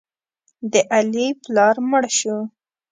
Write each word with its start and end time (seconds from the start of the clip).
د 0.71 0.73
علي 0.95 1.27
پلار 1.43 1.75
مړ 1.89 2.03
شو. 2.19 2.37